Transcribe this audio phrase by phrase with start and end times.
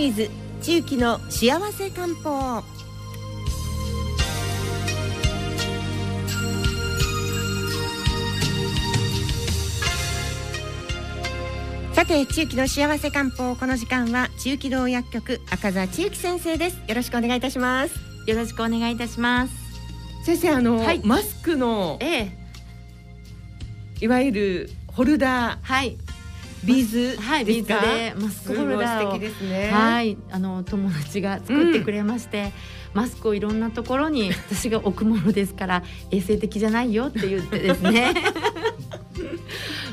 [0.00, 0.30] イズ
[0.62, 2.62] 地域の幸せ漢方。
[11.92, 16.78] さて地域の幸せ漢方この時間は地域道薬局赤座千幸先生です。
[16.88, 17.94] よろしくお願いいたします。
[18.26, 19.52] よろしくお願いいたします。
[20.24, 21.00] 先生あの、はい。
[21.04, 22.32] マスクのええ。
[24.00, 25.58] いわゆるホルダー。
[25.62, 25.98] はい
[26.64, 29.70] ビーズはいビーズでマスクホルダーをすごい素敵ですね。
[29.70, 32.52] はいあの友達が作ってくれまして、
[32.92, 38.14] マスクをいろんなところに私が置くものですから衛生的じゃないよって言ってですね。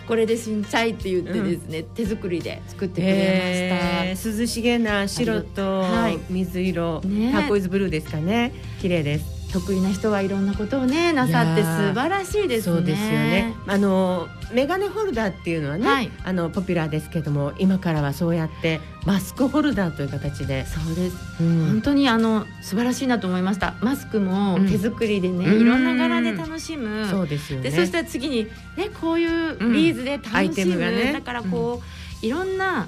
[0.08, 6.20] これでしんしゃいって言ってですね、手作りで作ってくれえー涼しげな白とはい。
[6.30, 7.32] 水色、ね。
[7.34, 8.54] ターコイズブルーですかね。
[8.82, 9.26] 綺麗です。
[9.26, 12.76] ました得意な人はいろんなことをねなさって素晴らしいですね。
[12.76, 13.56] そうですよね。
[13.66, 16.12] あのメガネホルダーっていうのはね、はい。
[16.24, 21.18] あのポピュラーですけども今からはそうやってマスクホルダーという形で、そうです。
[21.42, 21.66] うん。
[21.68, 23.76] 本当にあの素晴らしいなと思いました。
[23.82, 25.62] マスクも手作りでね、うん。
[25.62, 27.70] いろんな柄で楽しむ、そうですよね。
[27.70, 31.14] でそしたら次にねこういうビーズで楽しむ、ね。
[31.14, 31.82] だからこ
[32.22, 32.88] う、いろんな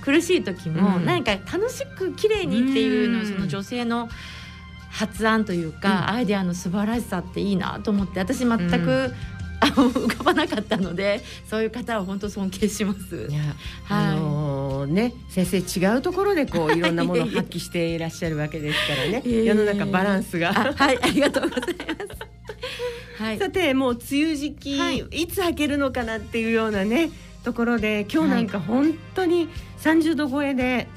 [0.00, 1.04] 苦しい時もうん。
[1.04, 3.26] 何か楽しく綺麗にっていうのをうん。
[3.26, 4.08] その女性の
[4.92, 8.68] 発案というか、アイデアの素晴らしさっていいなと思って私全く、う
[9.08, 9.14] ん。
[9.64, 13.28] あの浮かばなかったのでそういう方は本当尊敬します。
[13.30, 13.32] い。
[13.32, 13.40] や、
[13.84, 14.16] はい。
[14.16, 16.80] あのね先生違うところでこう い。
[16.80, 19.22] ろんなものを発揮していらっしゃるわけですからね。
[19.24, 20.50] 世の中バランスが。
[20.50, 20.98] あはい。
[21.00, 23.22] ありがとうございます。
[23.22, 23.38] はい。
[23.38, 24.98] さてもう梅雨時期、はい。
[24.98, 27.10] い、つ履けるのかなっていうようなね
[27.44, 29.48] ところで今日なんか本当に
[29.80, 30.88] 30度超えで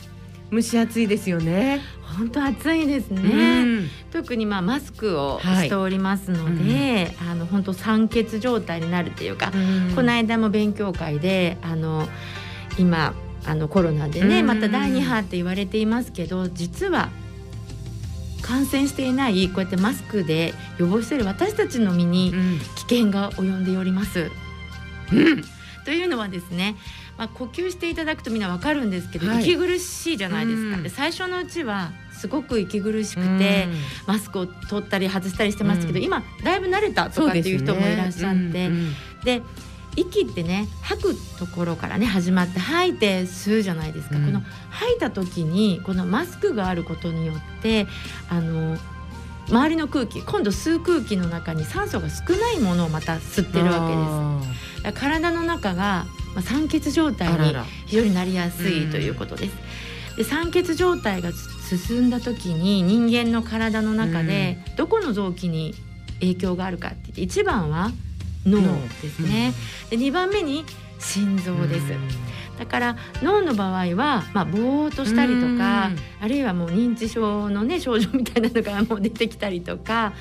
[0.55, 1.81] 蒸し暑いですよね。
[2.17, 3.21] 本当暑いですね。
[3.61, 3.89] うん。
[4.11, 5.65] 特にまあマスクをはい。
[5.65, 9.51] しておりますので、あの本当酸欠状態になるっていうか、
[9.95, 12.07] この間も勉強会であの
[12.79, 13.13] 今
[13.45, 14.47] あのコロナでね、うん。
[14.47, 17.09] また第2波って言われていますけど実は
[18.41, 22.59] 感染していないこうやってマスクで予防している私たちの身にうん。
[22.59, 24.31] 危険が及んでおります。
[25.11, 25.43] うん。
[25.83, 26.75] というのはですね、
[27.17, 29.43] まあ、呼吸していただくとみんなわかるんですけど、はい。
[29.43, 30.89] 息苦しいじゃないですか。
[30.89, 33.67] 最初のうちはすごく息苦しくて、
[34.07, 36.05] マスクを取ったり外したりしてましたけど、うん。
[36.05, 38.69] 今だいぶ慣れたとかっていう人もいらっしゃって、
[39.23, 39.41] で
[39.95, 44.25] 息ってね吐くところからね始まって吐いて吸うじゃないですか、うん。
[44.25, 47.87] この吐いた時にこのマスクがあることによって
[48.29, 48.77] あの
[49.47, 54.43] 周りの空気今度吸う空気の中に酸素が少ないものをまた吸ってるわ
[54.81, 54.99] けです。
[54.99, 59.55] 体の中が、まあ、酸欠状態に非常になりやすいということです。
[60.17, 61.31] で酸欠状態が
[61.69, 65.73] 進んだ時に人間の体の中でどこの臓器に
[66.19, 67.91] 影響があるかって言って一番は
[68.45, 68.61] 脳
[69.01, 69.53] ですね。
[69.89, 70.63] で2番目に
[70.99, 71.87] 心臓です。
[72.57, 75.89] だから脳の場合は、まあ、ぼーっとしたりとか、
[76.21, 80.13] あるいはもう認知症のね症状みたいなのが もう出てきたりとか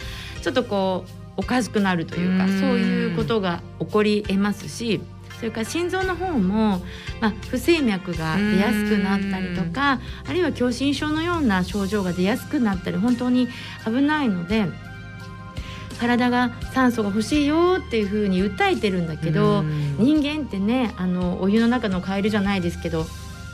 [0.43, 2.61] ちょっとこうおかしくなるというかうん。
[2.61, 5.01] そういうことが起こりえますし
[5.39, 6.81] それから心臓の方も、
[7.21, 13.49] まあ、不整脈が出やすくなったりとかあるいは狭心症のような症状が出やすくなったり本当に
[13.85, 14.67] 危ないので
[15.99, 19.63] 体が酸素が欲しいよっていうふうに訴えてるんだけど、
[19.99, 23.07] 人間ってねあのお湯の中のカエルじゃないですけど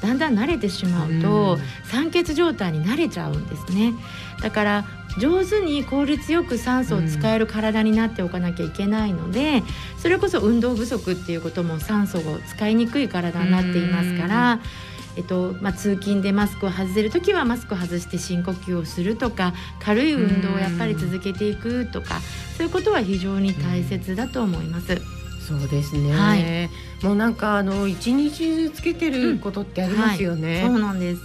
[0.03, 3.95] だんだん慣れてしまうと、酸欠状態に慣れちゃうんですね。
[4.43, 4.85] だから
[5.19, 9.63] 上手に効率よく酸素を使える体になっておかなきゃいけないので、
[9.99, 14.61] それこそ運動不足っていうことも酸素を使いにくい体になっていますから、
[15.17, 22.21] えっとまあ、通勤でマスクを外せる時はマスクを外して深呼吸をするとか軽い運動をやっぱり続けていくとか
[22.57, 25.01] そういうことは非常に大切だと思います。
[25.47, 26.71] そうですね、はい。
[27.03, 31.23] もうなんかあの一日中つけてることってありますよね、そうなんです。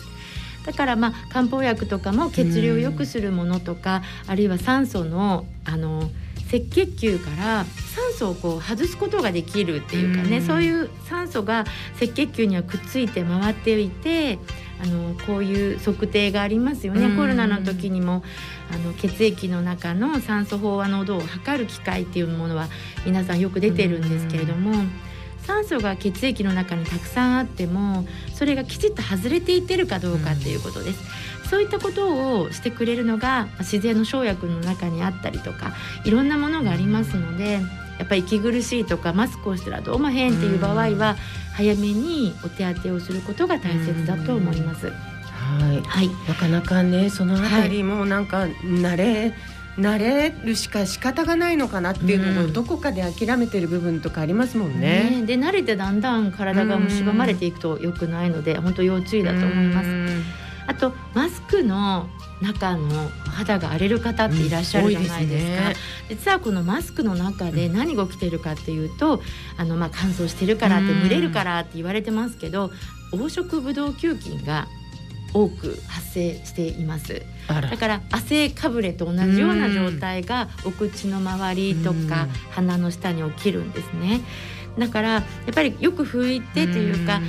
[0.66, 6.10] だからまあ漢方薬とかも血流を良くするものとか、あるいは酸素のあの
[6.48, 11.66] 赤血球から酸素をこう外すことができるっていうかね、うんそういう酸素が
[11.96, 14.40] 赤血球にはくっついて回っていて
[14.82, 18.24] あのこういう測定がありますよね、うんコロナの時にも
[18.72, 22.68] あの血液の中の酸素飽和濃度を測る機械っていうものは
[23.06, 24.84] 皆さんよく出てるんですけれども。
[25.46, 31.04] 酸素が血液の中にたくさんあってもそれがきちっと外れていってるかどうかっていうことです、
[31.50, 37.62] そういったことをしてくれるのが自然の生薬の中にあったりとかいろんなものがありますので
[37.98, 41.16] やっぱり息苦しいとかマスクをしたらどうも変っていう場合は
[41.54, 44.88] 早めにお手当てをすることが大切だと思います。
[44.88, 44.92] は
[45.74, 45.82] い。
[45.82, 49.34] はい、なかなかねそのあたりもなんか慣れ
[49.78, 55.22] 慣れるしか仕方がないのかなっていうのをどこかで諦めてる部分とかありますもんね。
[55.22, 60.46] ねで慣れてだんだん体が蝕まれていくと良くないので本当要注意だと思います。
[60.68, 62.08] あとマスクの
[62.42, 65.74] 中の肌が荒れる方っていらっしゃるじゃないですか、うん。
[65.74, 69.22] すね、実はこのマスクの中で何が起きてるかっていうと、
[69.58, 72.72] あのまあ乾燥してるからって蒸れるからって言われてますけど
[73.12, 74.68] 黄色ブドウ球菌が
[75.36, 77.22] 多く発生しています。
[77.48, 84.22] だから汗かぶれと同じような状態がお口の周りとか鼻の下に起きるんですね。
[84.80, 87.22] だからやっぱりよく拭いてというか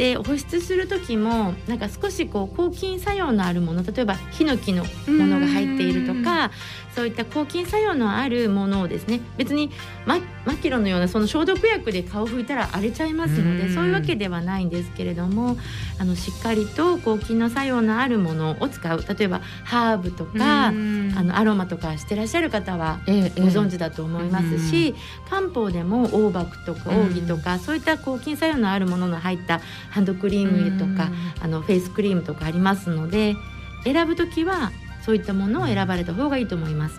[0.00, 6.50] で保湿する時もなんか少しこう抗菌作用のあるもの例えばヒノキのものが入っているとか
[6.94, 9.70] そういった抗菌作用のあるものをですね別に
[10.06, 15.56] ママキロのようなその消毒薬で顔拭いたら荒れちゃいますのでそういうわけではないんですけれども
[15.98, 19.04] あのしっかりと抗菌の作用のあるものを使う。
[19.06, 24.94] 例えばハーブとかあのアロマとかしてらっしゃる方はご存知だと思いますし、
[25.28, 31.10] 漢方でも黄麦とか奥義とかそういった抗菌作用のあるものの入ったハンドクリームとか
[31.40, 33.36] あのフェイスクリームとかありますので
[33.84, 34.72] 選ぶ時は
[35.04, 36.98] そういったものを選ばれた方がいいと思います。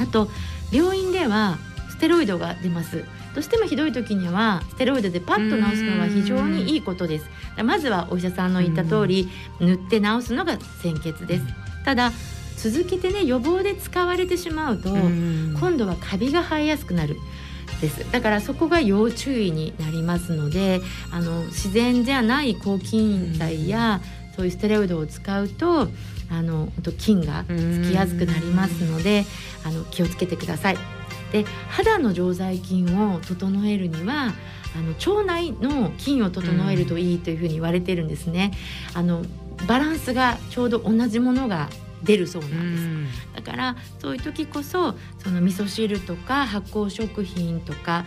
[0.00, 0.28] あと
[0.72, 1.58] 病院では
[1.90, 3.04] ステロイドが出ます。
[3.34, 7.28] どうしてもひどい時にはステロイドでパッと治すのは非常にいいことです。
[7.64, 9.28] まずはお医者さんの言った通り
[9.60, 11.44] 塗って治すのが先決です。
[11.84, 12.12] ただ
[12.56, 17.16] 続けてね予防で使われてしまうと今度はカビが生えやすくなる
[17.80, 20.80] ですだからそこが要注意になりますので
[21.10, 24.00] あの自然じゃない抗菌剤や
[24.36, 25.88] そういうステロイドを使うと
[26.30, 26.68] あの
[26.98, 29.24] 菌がつきやすくなりますので
[29.64, 30.78] あの気をつけてください。
[31.32, 34.32] で肌の常在菌を整えるには
[34.76, 38.52] あの腸内の菌を整えるといいというふうに言われてるんですね。
[38.94, 39.24] あの
[39.68, 41.68] バランスがちょうど同じものが
[42.04, 43.34] 出るそうなんです。
[43.36, 48.04] だからそういう時こそその味噌汁とか発酵食品とか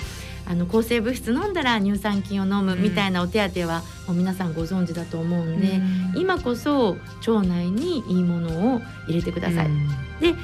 [0.49, 5.77] あの抗生物質飲んだら乳酸菌を飲むみたいなお手当はもう皆さんご存知だと思うんで、
[6.13, 6.95] うん、今こそ
[7.27, 9.65] 腸内にいいものを入れてください。
[9.65, 9.87] うん、
[10.21, 10.35] で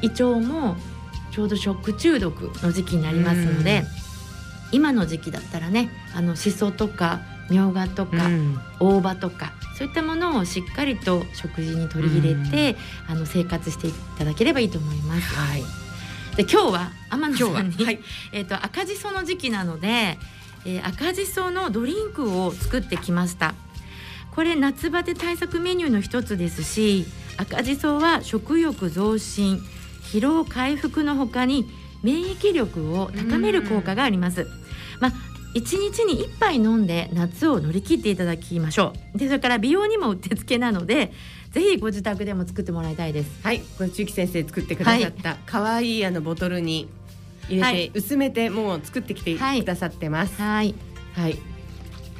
[0.00, 0.76] 胃腸も
[1.32, 3.86] ちょうど食中毒の時期になりますので、うん、
[4.72, 8.28] 今の時期だったらねあのしそとかみょうがとか、
[8.80, 15.34] 大葉とかそういったものをしっかりと食事に取り入れて、あの生活していただければいいと思います。
[15.34, 15.62] はい。
[16.36, 17.90] で今日は天野さんに、は？
[17.92, 18.00] い、
[18.32, 20.18] えっ、と赤じその時期なので、
[20.64, 23.54] えー、赤じそのドリンクを作ってきました。
[24.32, 27.06] これ夏バテ対策メニューの一つですし
[27.36, 29.60] 赤じそは食欲増進
[30.12, 31.68] 疲労回復のほかに
[32.04, 34.46] 免疫力を高める効果があります。
[35.00, 35.12] まあ
[35.54, 39.18] 1日に1杯飲んで夏を乗り切っていただきましょう。
[39.18, 41.12] でそれから美容にもうってつけなので
[41.52, 43.42] ぜひご自宅でも作ってもらいたいです。
[43.42, 46.88] はいこれ中木先生作ってくださった可愛、はい、いあのボトルに
[47.48, 50.40] 入れて、はい、薄めてもう作ってきてくださってます。
[50.40, 50.74] はい。
[51.14, 51.38] はい、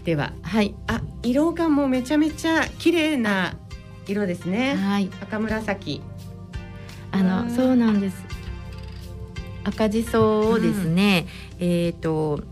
[0.04, 0.32] では。
[0.42, 0.74] はい。
[0.86, 3.56] あ色がもうめちゃめちゃ綺麗な
[4.06, 4.74] 色ですね。
[4.74, 5.10] はい。
[5.20, 6.00] 赤紫。
[7.10, 8.24] あのそうなんです。
[9.64, 11.26] 赤じそをですね、
[11.60, 12.42] うん、えっ、ー、と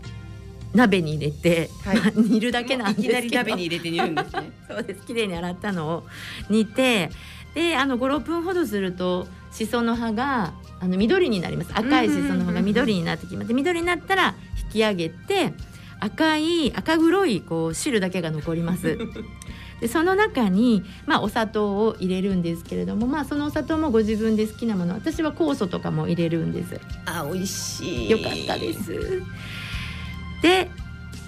[0.77, 3.19] 鍋に入れて、はい、煮るだけなんですけど。
[3.19, 4.51] いきなり鍋に入れて煮るんですね。
[4.69, 5.05] そうです。
[5.05, 6.07] 綺麗に洗ったのを
[6.49, 7.09] 煮て
[7.55, 11.71] であの56分ほどするとしその葉があの緑になります。
[11.73, 13.53] 赤いしその葉が緑になってきます。
[13.53, 15.53] 緑になったら引き上げて
[15.99, 18.97] 赤い赤黒いこう汁だけが残ります。
[19.81, 24.95] でその中に、まあ、お砂糖を入れるんですけれども、まあ、そのお砂糖もご自分で好きなもの。
[24.95, 26.79] 私は酵素とかも入れるんです。
[27.05, 28.09] あ美味しい。
[28.09, 29.21] よかったです
[30.41, 30.69] で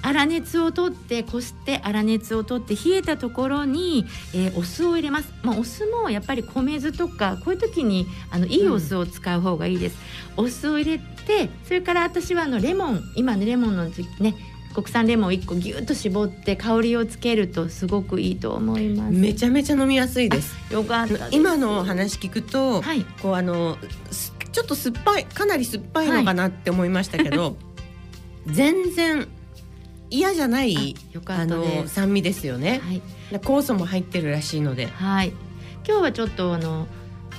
[0.01, 9.98] 粗熱を取ってこして粗熱を取って冷えたところに、えー、お酢を入れます、まあ、お酢もやっぱり米酢とかこういう時にあのいいお酢を使う方がいいです、
[10.38, 14.36] うん、お酢を入れてそれから私はあのレモン今ねレモンの時期ね
[14.74, 19.13] 国産レモンを1個ぎゅっと絞って香りをつけるとすごくいいと思います。
[19.13, 20.56] めちゃめちゃ飲みやすいです。
[20.72, 23.78] よかった今の話聞くと、はい、こうあの
[24.51, 27.56] ちょっと酸っぱいかなり酸っぱいのかなって思いましたけど、はい、
[28.51, 29.27] 全然
[30.10, 30.96] 嫌じゃない
[31.27, 33.01] あの酸味ですよね、はい、
[33.39, 34.88] 酵素も入ってるらしいので。
[34.88, 35.34] はい。
[35.88, 36.88] 今日はちょっとあの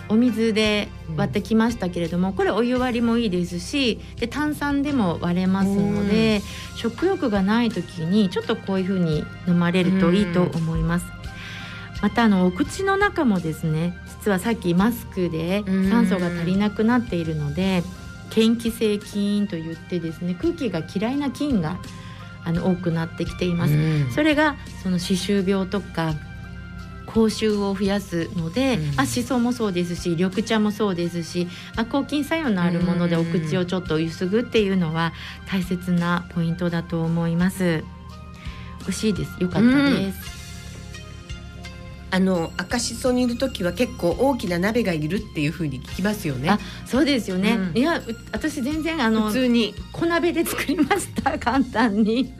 [0.09, 6.41] お水で割ってきましたけれども、うん、これお湯割りもいいですしで炭酸でも割れますので、
[6.75, 11.07] 食欲がない時にちょっとこういうふうに飲まれるといいと思います。
[12.03, 17.83] またあのお口の中もですね実はさっきマスクで酸素が足りなくなっているので
[18.35, 21.79] 嫌気性菌といってですね空気が嫌いな菌が
[22.45, 23.75] あの多くなってきています。
[24.15, 26.15] それがその歯周病とか
[27.07, 35.13] 口臭を増やすので、うん、まあ、しそもそうですし緑茶もそうですし、まあ、抗菌作用のあるものでお口をちょっとゆすぐっていうのは
[35.47, 37.83] 大切なポイントだと思います。
[38.81, 39.43] 美味しいです。
[39.43, 40.30] よかったです。
[42.13, 46.51] あの赤しそにいる時は結構大きな鍋がいるっていうふうに聞きますよね。
[46.85, 47.53] そうですよね。
[47.53, 48.03] うん、いや
[48.33, 52.33] 私全然あの普通に小鍋で作りました 簡単に。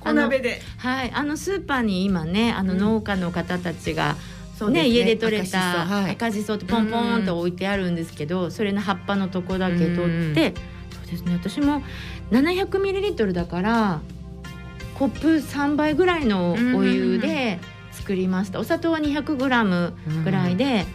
[0.00, 0.60] 小鍋で。
[0.76, 4.16] はい、あのスーパーに今ねあの農家の方たちが、
[4.60, 10.54] うん、ね、ね、家で採れた赤しそってポンポンと置いてあるんですけど、それの葉っぱのとこだけ取って、
[10.90, 11.82] そうですね私も
[12.30, 14.00] 700ミリリットルだから
[14.98, 17.58] コップ3倍ぐらいのお湯で。
[17.96, 18.60] 作りました。
[18.60, 20.86] お砂糖は 200g ぐらいで、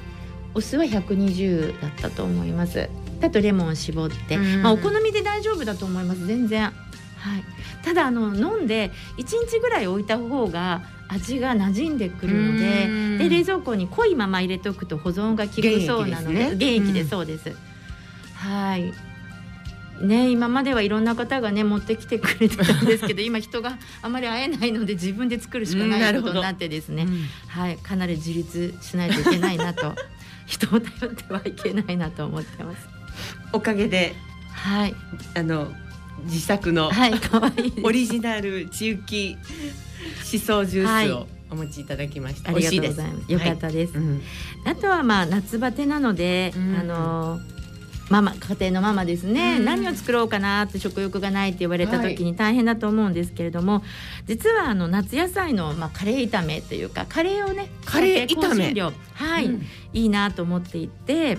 [0.54, 2.90] うん、お酢は120だったと思います。
[3.22, 6.26] あとレモンを絞って、うん、まあ、お好みで大丈夫だと思います。
[6.26, 6.64] 全然。
[6.64, 6.74] はい。
[7.84, 17.54] ただあの飲んで1日ぐらい置いた方が味が馴染んでくるのでで冷蔵庫に濃いまま入れておくと保存が効くそうなので現役でそうです、
[18.36, 18.94] はい
[20.02, 29.96] ね今まではいろんな方がね持ってきてくれてたんですけど 今人があまり会えないので自分で作るしかないことになってですね、うん、はいかなり自立しないといけないなと。
[30.52, 32.88] 人を頼ってはいけないなと思ってます。
[33.54, 34.16] おかげで、
[34.52, 34.96] はい、
[35.36, 35.72] あの
[36.26, 39.38] 自作の、はい、可愛いオリジナルちゆき
[40.24, 42.52] しそジュースを、お持ちいただきました。
[42.52, 43.32] ありがとうございます。
[43.32, 43.94] よかったです。
[43.94, 44.04] はい。
[44.04, 44.22] うん、
[44.66, 47.40] あとはまあ夏バテなので、うん、あの
[48.12, 53.84] ママ家庭のママですね、うん、何を作ろうかなって食欲がないって言われた時に大変だと思うんですけれども、はい、
[54.28, 58.74] 実はあの夏野菜の、まあ、カレー炒めというかカレーをねカレー炒め。
[59.14, 61.38] はい、うん、いいなと思っていて、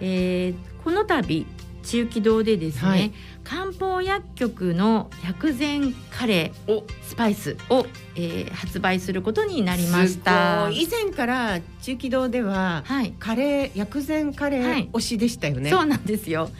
[0.00, 1.44] えー、この度
[1.82, 3.12] 中期堂でですね、はい、
[3.44, 10.70] 漢方薬局の薬膳カレースパイスを、えー、発売することになりました。
[10.70, 16.50] 以前から中期堂では、はい、カレー薬膳カレー推しでしたよね、はい、そうなんですよ。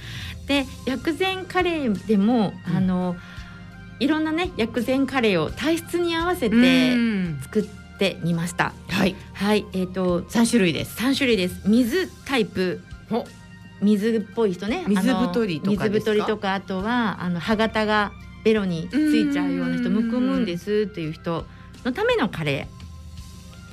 [0.46, 3.16] で薬膳カレーでも、うん、あの
[4.00, 6.96] いろんなね薬膳カレーを体質に合わせて
[7.42, 7.62] 作っ
[7.98, 10.96] てみました、はい、はい、えっ、ー、と三種類です。
[10.96, 11.62] 三種類です。
[11.68, 12.82] 水タイプ
[13.82, 14.84] 水っぽい人ね。
[14.86, 18.12] 水太りとか水太りとかあとはあの歯型が
[18.44, 21.44] ベロについちゃうような人むくむんですっていう人
[21.84, 22.68] のためのカレ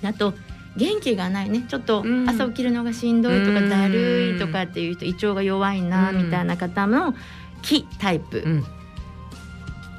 [0.01, 0.08] ー。
[0.08, 0.34] あと
[0.78, 1.66] 元気がないね。
[1.68, 7.13] ちょっと朝起きるのがしんどいとかだるいとかっていう人胃腸が弱いなみたいな方の
[7.62, 8.66] 気タイプ、うん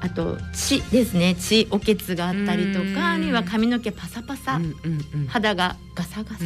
[0.03, 1.35] あと血ですね。
[1.35, 4.75] 血おけつがあったりとかには髪の毛パサパサ、うんうん
[5.15, 6.45] うん、肌がガサガサ。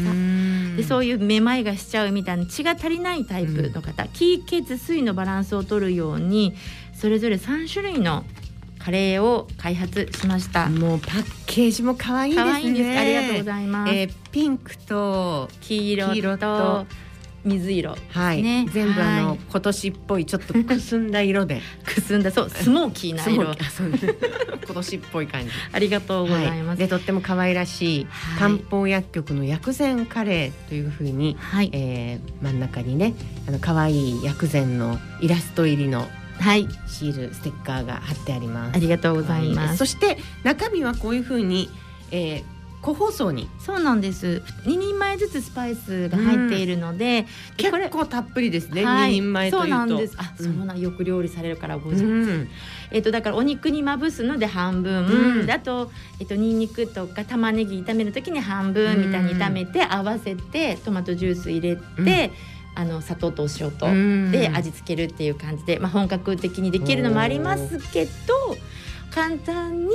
[0.76, 6.54] でそういうめまいがしちゃうみたいな血が足りないタイプの方、うん、気血水のバランスを取るように
[6.94, 8.24] それぞれ3種類の
[8.78, 10.68] カレーを開発しました。
[10.68, 12.98] もうパッケージも可愛いですね。
[12.98, 16.86] ありがとうございます、えー、ピンクと黄色と
[17.44, 21.60] 水色、はい、全部あの、はい、今年っぽいちょっとくすんだ色で。
[21.84, 22.30] くすんだ。
[22.30, 23.54] そうスモーキーな色。
[24.64, 25.50] 今年っぽい感じ。
[25.72, 28.06] ありがとうございます、はい、でとっても可愛らしい、
[28.38, 33.14] 漢方薬局の薬膳カレーというふうに、はい、えー、真ん中にね
[33.46, 36.08] あの可愛い薬膳のイラスト入りの
[36.40, 38.76] はい、シールステッカーが貼ってあります。
[38.76, 39.76] ありがとうございます。
[39.76, 41.70] そして中身はこういうふうに、
[42.10, 42.44] えー、
[42.84, 43.48] 個包装に。
[43.58, 44.42] そうなんです。
[44.66, 49.68] 2人前ずつスパイスが入っているので、うん、結構たっぷりですね、はい、2人前というと。
[49.68, 50.14] そうなんです。
[50.18, 52.48] あ、うん、そうなよく料理されるからご存知、うん、
[52.90, 62.32] えっ、とだからお肉にまぶすので半分、うん、あとえっ、とニンニクとか玉ねぎ炒める時に半分みたいに炒めて合わせてトマトジュース入れて、
[62.74, 63.86] あの砂糖とお塩と。
[64.30, 68.10] で味付けるっていう感じで、まあ、本格的にできるのもありますけど
[69.14, 69.94] 簡単に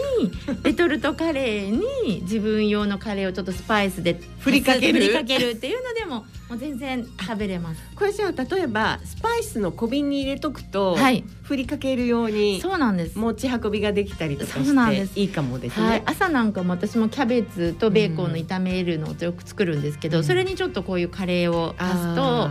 [0.64, 1.72] レトルトカレー
[2.06, 4.98] に自分用のカレーをちょっとスパイスで振りかける。
[4.98, 7.82] っていうのでももう全然食べれます。
[7.98, 13.20] これじゃあ例えばスパイスの小瓶に入れとくと、はい、振りかけるようにそうなんです。
[13.20, 22.50] 持ち運びができたりとかしていいかもですね、はい、朝なんかも私もキャベツとベーコンの炒めるのをよく作るんですけど、うん、それにちょっとこういうカレーを足すと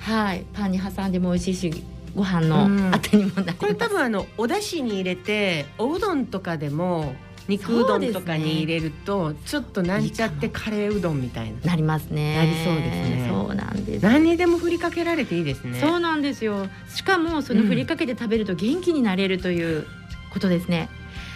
[0.00, 0.44] はい。
[0.52, 7.14] パンに挟んでも美味しいしご飯のあてにもなります、うん、これ多分あのお出汁に入れておうどんとかでも
[7.48, 11.58] 肉うどんとかに入れると、ね、ちょっとなんちゃってカレーうどんみたいな。
[11.64, 12.36] なりますね。
[12.36, 13.28] なりそうですね。
[13.28, 14.02] そうなんです。
[14.02, 15.80] 何にでも振りかけられていいですね。
[15.80, 16.68] そうなんですよ。
[16.88, 19.84] しかもその振りかけて食べると元気になれるという
[20.32, 20.88] ことですね、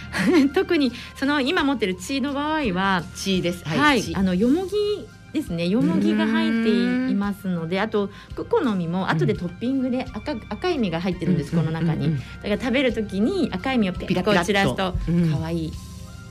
[0.55, 3.65] 特にその今持ってる血の場合は血です。
[3.65, 4.71] はい、はい、あのよもぎ
[5.35, 5.67] ですね。
[5.67, 12.15] よもぎが入っていますのであとクコの実も後でトッピングで赤,、赤い実が入ってるんです、この中に。
[12.15, 14.33] だから食べる時に赤い実をピッと。
[14.45, 14.95] 散らすと
[15.37, 15.73] 可愛い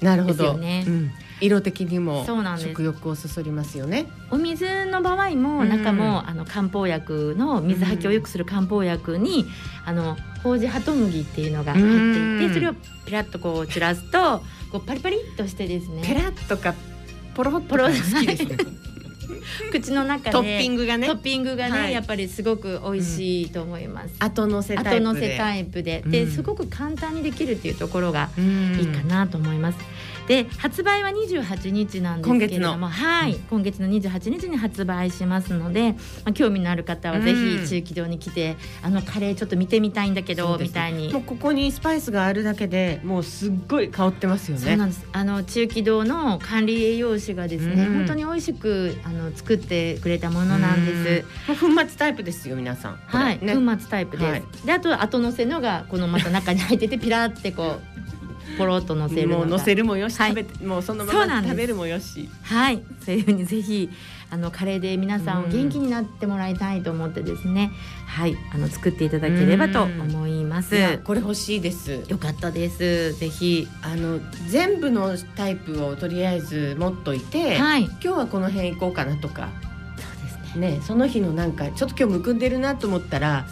[0.01, 0.55] なるほど。
[0.59, 2.27] ね、うん、色的にも
[2.59, 4.07] 食欲をそそりますよね。
[4.31, 9.47] お水の場合も中も、うん、あの漢方薬の水はきを良くする漢方薬に、
[9.85, 12.75] あの麹ハトムギっていうのが入っていてそれを
[13.07, 16.03] ピラッとこう散らすとこうパリパリっとしてですね。
[16.05, 16.75] ペラッとか
[17.35, 18.57] ポロポロ好きですね
[19.71, 21.07] 口の中でトッピングがね。
[21.07, 24.97] トッピングがね、はい、やっぱりすごく美味しいと思います、うん、後乗せタイプで。
[24.97, 29.79] 後乗せタイプで、ですごく簡単にできるっていうところがいいかなと思います、
[30.27, 41.13] で発売は28日なんですけれどもはい、今月の28日に発売しますので、まあ、興味のある方はぜひ中期堂に来て、あのカレーちょっと見てみたいんだけど、みたいに。
[41.13, 44.63] もうここにスパイスがあるだけでもうすっごい香ってますよね。
[44.63, 45.07] そうなんです。
[45.13, 52.97] あの中期堂の管理栄養士がですね、本当に美味しくあの作ってくれたものなんです、粉末タイプですよ皆さん。
[53.07, 57.94] はい、ね、粉末タイプです、はい、であと後乗せのがこのまた中に入っててピラってこう
[58.59, 62.29] ポロッと乗せるもう乗せるもよし、はい、食べてもうそのまま食べるもよし。
[62.43, 62.83] はい。
[63.05, 63.91] そういうふうにぜひ
[64.31, 67.71] あのカレーで皆さんを元気になってもらいたいと思ってですね、
[68.07, 68.37] はい。
[68.53, 72.05] あの作っていただければと思いますこれ欲しいです。
[72.09, 73.13] よかったです。
[73.15, 79.51] ぜひあの全部のタイプをとりあえず持っといて、はい、今日はこの辺行こうかなとか。
[79.97, 80.71] そうですね。
[80.77, 83.47] ねその日のなんかちょっと今日むくんでるなと思ったら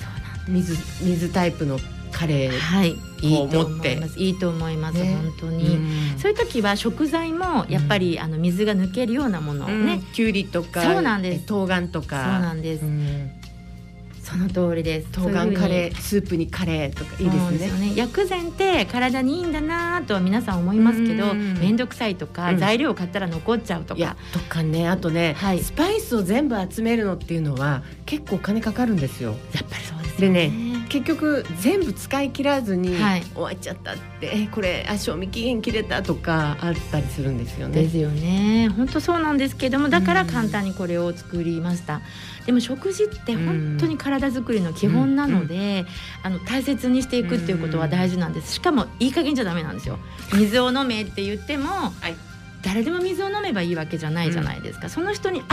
[0.49, 1.79] 水水タイプの
[2.13, 2.97] カレーはい。
[3.23, 4.19] いいと思います。
[4.19, 5.79] いいと思います、ね、本当に、
[6.19, 11.45] そういう時は食材もやっぱり、あの水が抜けるようなものをね、きゅうりとかそうなんです。
[11.47, 12.23] 冬瓜とか。
[12.23, 12.85] そうなんです、
[14.23, 15.09] その通りです。
[15.13, 17.59] 冬瓜カレー、スープにカレーとかいいですね。
[17.59, 17.93] ですね。
[17.95, 24.17] 薬膳って体にいいんだなとは皆さん思いますけど、面倒くさいとか、材料を買ったら残っちゃうとか。
[24.33, 29.37] とかね、あとね、はい、スパイスを全部集めるのっていうのは結構お金かかるんですよ。
[29.55, 30.29] やっぱりそうですね。
[30.29, 30.73] でね。
[30.89, 32.95] 結局全部使い切らずに
[33.35, 37.83] 終わっちゃったって、はい、これあ賞味期限切れたとかあったりするんですよね。
[37.83, 38.69] ですよね。
[38.77, 42.03] 本当そうなんですけどもだから簡単にこれを作りました。
[42.45, 45.87] でも食事って本当に体づくりの基本なので、
[46.23, 48.55] あの大切にしていくっていうことは大事なんです。
[48.55, 49.99] しかもいい加減じゃダメなんですよ。
[50.35, 52.15] 水を飲めって言っても、はい、
[52.63, 55.47] 誰でも水を飲めばいいわけじゃないじゃないですか、うん、その人に合っ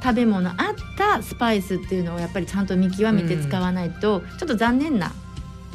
[0.00, 0.56] た食べ物合っ
[0.96, 5.12] たスパイスっていうのをやっぱりちゃんと見極めて使わないと、ちょっと残念な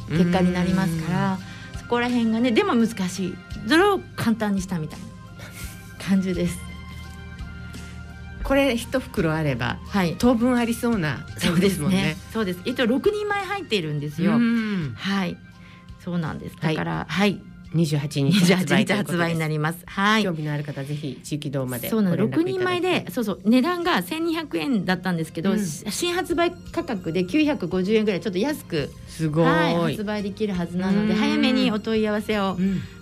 [0.10, 1.40] 結果になりますから、
[1.74, 3.36] うん、そこら辺がねでも難しい
[3.68, 5.06] それを簡単にしたみたいな
[6.04, 6.60] 感じです。
[8.44, 12.18] これ一袋あれば、はい、当分ありそうな、ね、そうですね。
[12.34, 12.60] そうです。
[12.66, 14.40] 一応六人前入っているんですよ。
[14.96, 15.38] はい。
[16.04, 16.56] そうなんです。
[16.60, 19.84] だから、はい、はい28日発売日発売になります。
[19.86, 20.24] はい。
[20.24, 22.18] 興味のある方ぜひ地域堂までそうなの。
[22.18, 32.58] 6人前で、そうそう値段が1200円だったんですけど、うん、新発売価格で950円ぐらいちょっと安くすごい、はい、発売できるはずなので早めにお問い合わせを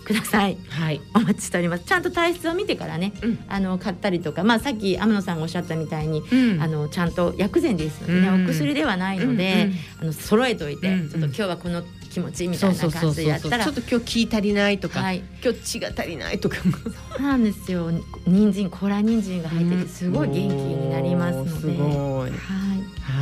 [0.05, 0.57] ください。
[0.69, 1.01] はい。
[1.15, 1.83] お待ちしております。
[1.85, 9.69] ちゃんと体質を見てからね、うん、あの買ったりとか、まあさっき天野さんがおっしゃったみたいに、うん、あのちゃんと薬膳ですのでね、お薬ではないので、
[10.01, 11.83] あの揃えておいて、ちょっと今日はこの
[12.17, 13.63] 気持ちみたいな感じでやったら。
[13.63, 16.57] ちょっと今日気足りないとか、はい、今日血が足りないとか。
[16.57, 17.91] そうなんですよ。
[18.25, 22.31] 人参コーラ人参が入っててすごい元気になりますので、すごい。
[22.31, 22.35] は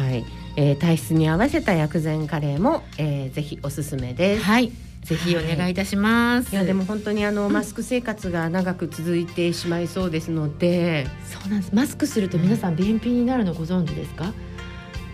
[0.06, 4.44] い、はいえー、体質に合わせた薬膳カレーも、えー、ぜひおすすめです。
[4.44, 4.72] はい。
[5.04, 6.48] ぜひお願いいたします。
[6.48, 11.76] はい、いやでも本当にあの、マスク生活が長く続いてしまいそうですので、そうなんです。
[11.76, 14.34] マスクすると皆さん便秘になるのご存知ですか？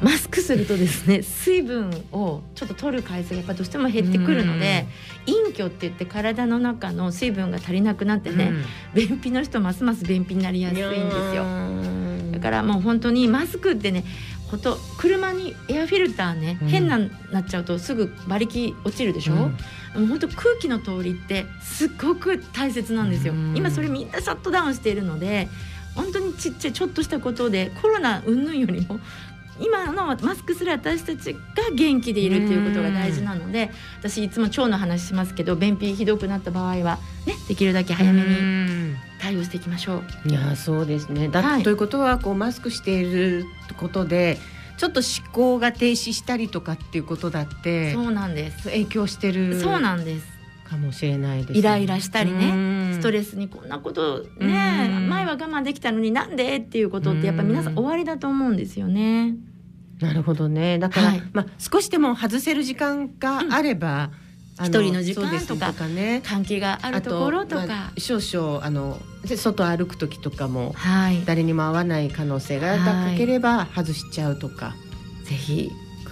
[0.03, 4.87] マスクするとですね水分をちょっと取る回数がやっぱどうしても減ってくるので
[5.25, 8.51] 陰虚って言って体の中の水分が足りなくなってね、
[8.95, 11.45] 便秘の人ますます便秘になりやすいんですよ。
[12.31, 14.03] だからもう本当にマスクってね
[14.51, 16.99] ほと車にエアフィルターね、うん、変な
[17.31, 19.47] なっちゃうとすぐ馬力落ちるでしょ、うん、も
[19.95, 25.47] う本当空気の通りってすっごく大切なんですよ、うん、今それみんなシャットダウンしているので
[25.95, 28.99] 本当にちっちゃいちょっとしたことでコロナ云々よりも
[29.61, 31.39] 今のマスクする私たちが
[31.73, 40.29] 元気でいるということが大事なので私いつも腸の話しますけど便秘ひどくなった場合はねできるだけ早めに対応していきましょう。
[40.29, 41.27] いやそうですね。
[41.27, 43.45] だ、はい、ということはこうマスクしている
[43.77, 44.37] ことで
[44.77, 48.63] ちょっと思考が停止したりとかっていうことだってそうなんです。
[48.65, 50.27] 影響してるそうなんです。
[50.71, 57.75] かもしれないです、ね、イライラしたりねストレスにこんなことね前は我慢できたのになんでっていうことってやっぱ皆さん。
[57.75, 59.35] 終わりだと思うんですよね。
[60.01, 60.79] なるほどね。
[60.79, 64.11] だから、はい、まあ、少しでも外せる時間があれば、
[64.59, 66.21] うん、一人の時間とかね。
[66.25, 74.75] 関係があるところとか、まあ、少々あの外歩く時とかも、はい、誰にも会わない可能性が高ければ外しちゃうとか、は
[75.23, 75.71] い、ぜひ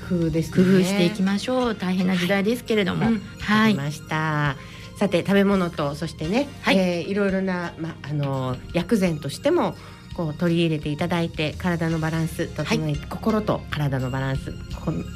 [0.10, 1.76] 工夫です、ね、工夫していきましょう。
[1.76, 4.56] 大変な時代ですけれども、はい、うん、はい、ました。
[4.98, 6.78] さて食べ物とそしてね、はい。
[6.78, 9.76] えー、いろいろな、ま、あの薬膳としても
[10.20, 14.54] こう取り入れていただいて体のバランス整え、はい、心と体のバランス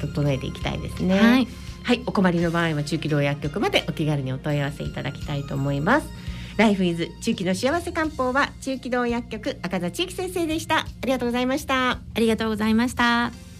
[0.00, 1.18] 整えていきたいですね。
[1.18, 1.48] はい、
[1.82, 6.08] はい、お困りの場合は中期道薬局までお気軽にお問い合わせいただきたいと思います。
[6.56, 10.78] ライフイズ中期の幸せ漢方は中期道薬局赤座地域先生でした。
[10.78, 11.90] ありがとうございました。
[11.90, 13.53] ありがとうございました。